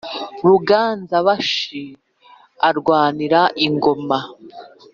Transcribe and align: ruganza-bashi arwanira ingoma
ruganza-bashi 0.47 1.83
arwanira 2.69 3.41
ingoma 3.65 4.19